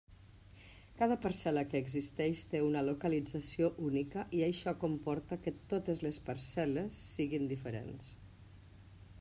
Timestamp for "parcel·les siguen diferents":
6.31-8.11